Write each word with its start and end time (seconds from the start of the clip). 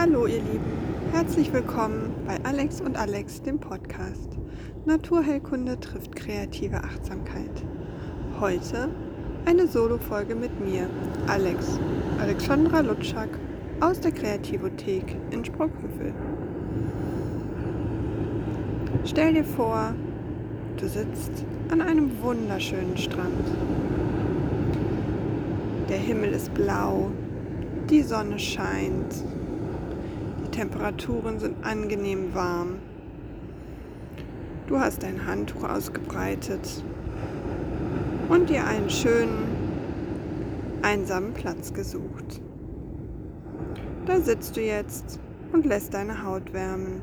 Hallo 0.00 0.26
ihr 0.26 0.36
Lieben, 0.36 1.10
herzlich 1.10 1.52
willkommen 1.52 2.14
bei 2.24 2.38
Alex 2.44 2.80
und 2.80 2.96
Alex, 2.96 3.42
dem 3.42 3.58
Podcast. 3.58 4.38
Naturheilkunde 4.86 5.80
trifft 5.80 6.14
kreative 6.14 6.76
Achtsamkeit. 6.84 7.50
Heute 8.38 8.90
eine 9.44 9.66
Solo-Folge 9.66 10.36
mit 10.36 10.60
mir, 10.60 10.88
Alex, 11.26 11.80
Alexandra 12.20 12.78
Lutschak 12.78 13.28
aus 13.80 13.98
der 13.98 14.12
Kreativothek 14.12 15.16
in 15.32 15.44
Sprockhövel. 15.44 16.14
Stell 19.04 19.34
dir 19.34 19.44
vor, 19.44 19.96
du 20.76 20.86
sitzt 20.86 21.44
an 21.72 21.80
einem 21.80 22.22
wunderschönen 22.22 22.96
Strand. 22.96 23.48
Der 25.88 25.98
Himmel 25.98 26.30
ist 26.30 26.54
blau, 26.54 27.10
die 27.90 28.02
Sonne 28.02 28.38
scheint, 28.38 29.24
Temperaturen 30.58 31.38
sind 31.38 31.64
angenehm 31.64 32.34
warm. 32.34 32.80
Du 34.66 34.80
hast 34.80 35.04
dein 35.04 35.24
Handtuch 35.24 35.62
ausgebreitet 35.62 36.82
und 38.28 38.50
dir 38.50 38.66
einen 38.66 38.90
schönen, 38.90 39.46
einsamen 40.82 41.32
Platz 41.32 41.72
gesucht. 41.72 42.40
Da 44.04 44.18
sitzt 44.18 44.56
du 44.56 44.60
jetzt 44.60 45.20
und 45.52 45.64
lässt 45.64 45.94
deine 45.94 46.24
Haut 46.24 46.52
wärmen. 46.52 47.02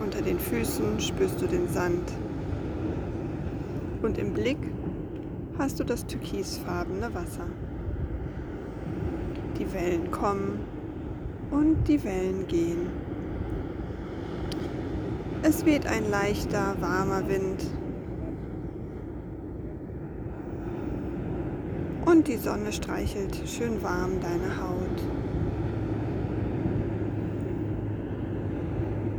Unter 0.00 0.22
den 0.22 0.38
Füßen 0.38 1.00
spürst 1.00 1.42
du 1.42 1.48
den 1.48 1.66
Sand. 1.66 2.08
Und 4.00 4.16
im 4.16 4.32
Blick 4.32 4.58
hast 5.58 5.80
du 5.80 5.84
das 5.84 6.06
türkisfarbene 6.06 7.12
Wasser. 7.14 7.48
Die 9.60 9.74
Wellen 9.74 10.10
kommen 10.10 10.58
und 11.50 11.86
die 11.86 12.02
Wellen 12.02 12.46
gehen. 12.48 12.88
Es 15.42 15.66
weht 15.66 15.86
ein 15.86 16.10
leichter, 16.10 16.76
warmer 16.80 17.28
Wind. 17.28 17.66
Und 22.06 22.26
die 22.26 22.38
Sonne 22.38 22.72
streichelt 22.72 23.36
schön 23.46 23.82
warm 23.82 24.12
deine 24.22 24.62
Haut. 24.62 25.02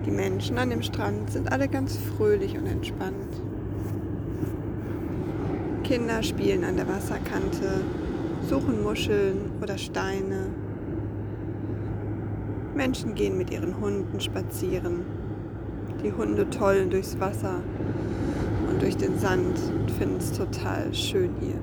Die 0.07 0.11
Menschen 0.11 0.57
an 0.57 0.71
dem 0.71 0.81
Strand 0.81 1.29
sind 1.29 1.51
alle 1.51 1.67
ganz 1.67 1.97
fröhlich 1.97 2.57
und 2.57 2.65
entspannt. 2.65 3.41
Kinder 5.83 6.23
spielen 6.23 6.63
an 6.63 6.77
der 6.77 6.87
Wasserkante, 6.87 7.83
suchen 8.47 8.83
Muscheln 8.83 9.51
oder 9.61 9.77
Steine. 9.77 10.47
Menschen 12.75 13.15
gehen 13.15 13.37
mit 13.37 13.51
ihren 13.51 13.79
Hunden 13.79 14.19
spazieren. 14.19 15.01
Die 16.03 16.11
Hunde 16.11 16.49
tollen 16.49 16.89
durchs 16.89 17.19
Wasser 17.19 17.61
und 18.69 18.81
durch 18.81 18.97
den 18.97 19.17
Sand 19.19 19.57
und 19.79 19.91
finden 19.91 20.17
es 20.17 20.31
total 20.31 20.93
schön 20.93 21.31
hier. 21.39 21.59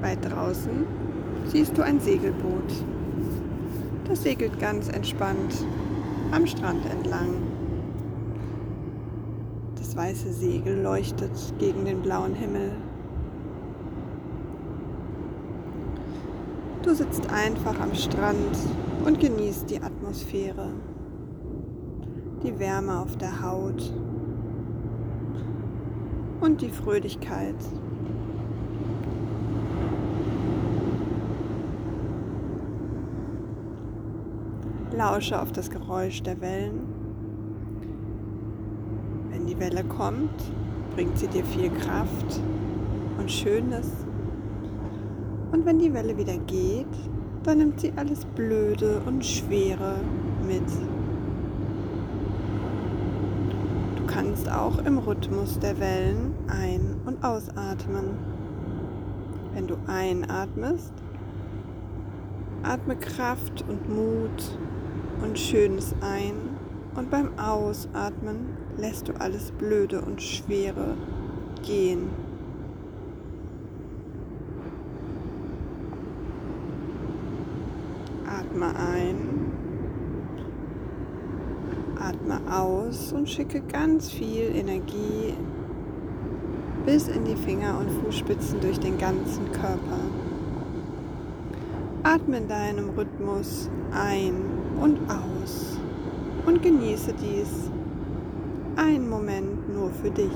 Weit 0.00 0.24
draußen 0.24 0.86
siehst 1.46 1.76
du 1.76 1.82
ein 1.82 1.98
Segelboot. 1.98 2.72
Das 4.06 4.22
segelt 4.22 4.58
ganz 4.60 4.88
entspannt 4.88 5.66
am 6.30 6.46
Strand 6.46 6.84
entlang. 6.90 7.34
Weiße 9.98 10.32
Segel 10.32 10.80
leuchtet 10.80 11.32
gegen 11.58 11.84
den 11.84 12.02
blauen 12.02 12.32
Himmel. 12.32 12.70
Du 16.84 16.94
sitzt 16.94 17.28
einfach 17.32 17.80
am 17.80 17.92
Strand 17.96 18.56
und 19.04 19.18
genießt 19.18 19.68
die 19.68 19.82
Atmosphäre, 19.82 20.68
die 22.44 22.56
Wärme 22.60 23.00
auf 23.00 23.16
der 23.16 23.42
Haut 23.42 23.92
und 26.42 26.62
die 26.62 26.70
Fröhlichkeit 26.70 27.56
Lausche 34.96 35.42
auf 35.42 35.50
das 35.50 35.68
Geräusch 35.68 36.22
der 36.22 36.40
Wellen. 36.40 36.97
Welle 39.58 39.84
kommt, 39.84 40.30
bringt 40.94 41.18
sie 41.18 41.28
dir 41.28 41.44
viel 41.44 41.70
Kraft 41.70 42.40
und 43.18 43.30
Schönes. 43.30 43.90
Und 45.52 45.64
wenn 45.64 45.78
die 45.78 45.92
Welle 45.92 46.16
wieder 46.16 46.36
geht, 46.38 46.86
dann 47.42 47.58
nimmt 47.58 47.80
sie 47.80 47.92
alles 47.96 48.24
Blöde 48.24 49.00
und 49.06 49.24
Schwere 49.24 49.96
mit. 50.46 50.68
Du 53.96 54.06
kannst 54.06 54.50
auch 54.50 54.78
im 54.84 54.98
Rhythmus 54.98 55.58
der 55.58 55.78
Wellen 55.80 56.34
ein- 56.48 56.96
und 57.06 57.24
ausatmen. 57.24 58.10
Wenn 59.54 59.66
du 59.66 59.76
einatmest, 59.86 60.92
atme 62.62 62.96
Kraft 62.96 63.64
und 63.68 63.88
Mut 63.88 64.58
und 65.22 65.38
Schönes 65.38 65.94
ein 66.00 66.47
und 66.98 67.10
beim 67.10 67.38
Ausatmen 67.38 68.56
lässt 68.76 69.06
du 69.06 69.12
alles 69.20 69.52
Blöde 69.52 70.00
und 70.00 70.20
Schwere 70.20 70.96
gehen. 71.64 72.10
Atme 78.26 78.74
ein, 78.74 79.52
atme 82.00 82.40
aus 82.52 83.12
und 83.12 83.30
schicke 83.30 83.60
ganz 83.60 84.10
viel 84.10 84.56
Energie 84.56 85.34
bis 86.84 87.06
in 87.06 87.24
die 87.24 87.36
Finger 87.36 87.78
und 87.78 87.90
Fußspitzen 88.02 88.60
durch 88.60 88.80
den 88.80 88.98
ganzen 88.98 89.52
Körper. 89.52 90.00
Atme 92.02 92.38
in 92.38 92.48
deinem 92.48 92.90
Rhythmus 92.90 93.70
ein 93.92 94.34
und 94.80 94.98
aus 95.08 95.78
und 96.48 96.62
genieße 96.62 97.12
dies. 97.12 97.70
Ein 98.76 99.06
Moment 99.06 99.68
nur 99.68 99.90
für 99.90 100.10
dich. 100.10 100.32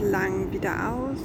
Lang 0.00 0.52
wieder 0.52 0.92
aus. 0.92 1.18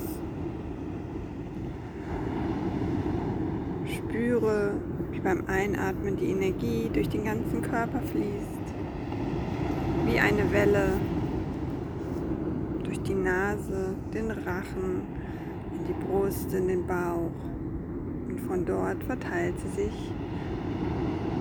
Spüre, 3.86 4.74
wie 5.12 5.20
beim 5.20 5.44
Einatmen 5.48 6.18
die 6.18 6.32
Energie 6.32 6.90
durch 6.92 7.10
den 7.10 7.26
ganzen 7.26 7.62
Körper 7.62 8.00
fließt, 8.00 8.74
wie 10.06 10.20
eine 10.20 10.52
Welle 10.52 10.88
durch 12.84 13.02
die 13.02 13.16
Nase, 13.16 13.96
den 14.14 14.32
Rachen, 14.32 15.02
in 15.74 15.86
die 15.88 16.06
Brust, 16.06 16.54
in 16.54 16.68
den 16.68 16.86
Bauch 16.86 17.32
und 18.30 18.40
von 18.48 18.66
dort 18.66 19.04
verteilt 19.04 19.56
sie 19.60 19.84
sich 19.84 20.12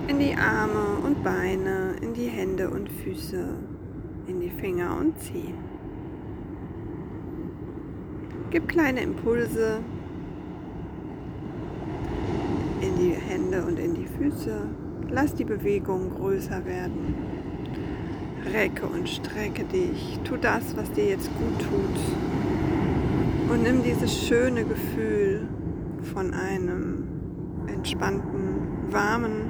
in 0.07 0.19
die 0.19 0.35
Arme 0.35 0.97
und 1.03 1.23
Beine, 1.23 1.95
in 2.01 2.13
die 2.13 2.27
Hände 2.27 2.69
und 2.69 2.91
Füße, 2.91 3.45
in 4.27 4.39
die 4.41 4.49
Finger 4.49 4.97
und 4.99 5.17
Zehen. 5.19 5.72
Gib 8.53 8.67
kleine 8.67 9.01
Impulse 9.01 9.79
in 12.81 12.95
die 12.99 13.15
Hände 13.15 13.63
und 13.63 13.79
in 13.79 13.95
die 13.95 14.05
Füße. 14.05 14.67
Lass 15.09 15.33
die 15.33 15.43
Bewegung 15.43 16.11
größer 16.11 16.63
werden. 16.63 17.15
Recke 18.53 18.85
und 18.85 19.09
strecke 19.09 19.63
dich. 19.63 20.19
Tu 20.23 20.37
das, 20.37 20.77
was 20.77 20.91
dir 20.91 21.05
jetzt 21.05 21.31
gut 21.35 21.67
tut. 21.67 23.51
Und 23.51 23.63
nimm 23.63 23.81
dieses 23.81 24.23
schöne 24.27 24.63
Gefühl 24.65 25.47
von 26.13 26.31
einem 26.35 27.07
entspannten, 27.65 28.91
warmen 28.91 29.49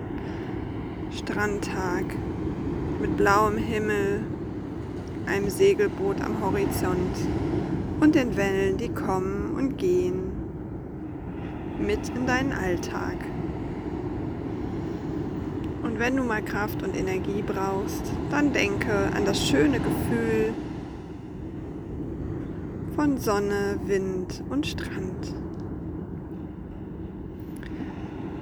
Strandtag 1.12 2.06
mit 3.02 3.18
blauem 3.18 3.58
Himmel, 3.58 4.22
einem 5.26 5.50
Segelboot 5.50 6.22
am 6.22 6.40
Horizont 6.40 7.18
und 8.04 8.16
den 8.16 8.36
Wellen, 8.36 8.76
die 8.76 8.90
kommen 8.90 9.56
und 9.56 9.78
gehen, 9.78 10.34
mit 11.80 12.10
in 12.10 12.28
deinen 12.28 12.52
Alltag. 12.52 13.16
Und 15.84 16.00
wenn 16.00 16.18
du 16.18 16.24
mal 16.24 16.42
Kraft 16.42 16.84
und 16.84 16.98
Energie 16.98 17.42
brauchst, 17.42 18.12
dann 18.30 18.52
denke 18.52 18.92
an 19.16 19.24
das 19.26 19.42
schöne 19.42 19.80
Gefühl 19.80 20.54
von 22.94 23.18
Sonne, 23.18 23.80
Wind 23.86 24.44
und 24.50 24.68
Strand. 24.68 25.34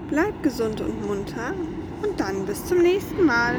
Bleib 0.09 0.41
gesund 0.41 0.81
und 0.81 1.05
munter 1.05 1.53
und 2.01 2.19
dann 2.19 2.47
bis 2.47 2.65
zum 2.65 2.79
nächsten 2.79 3.25
Mal. 3.27 3.55